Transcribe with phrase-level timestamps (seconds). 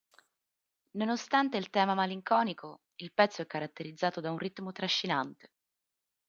[0.97, 5.51] Nonostante il tema malinconico, il pezzo è caratterizzato da un ritmo trascinante.